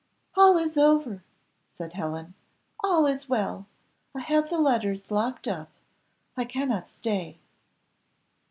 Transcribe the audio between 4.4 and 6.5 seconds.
the letters locked up; I